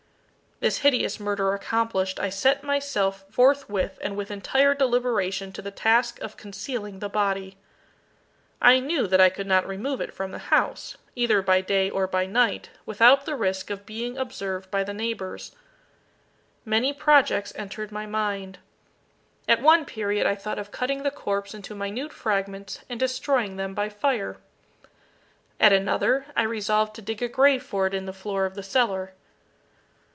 [0.61, 6.21] This hideous murder accomplished, I set myself forthwith and with entire deliberation to the task
[6.21, 7.57] of concealing the body.
[8.61, 12.05] I knew that I could not remove it from the house, either by day or
[12.05, 15.55] by night, without the risk of being observed by the neighbours.
[16.63, 18.59] Many projects entered my mind.
[19.47, 23.73] At one period I thought of cutting the corpse into minute fragments and destroying them
[23.73, 24.37] by fire.
[25.59, 28.61] At another I resolved to dig a grave for it in the floor of the
[28.61, 29.13] cellar.